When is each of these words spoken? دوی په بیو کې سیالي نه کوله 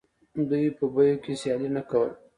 دوی 0.49 0.65
په 0.77 0.85
بیو 0.93 1.15
کې 1.23 1.33
سیالي 1.41 1.69
نه 1.75 1.81
کوله 1.89 2.13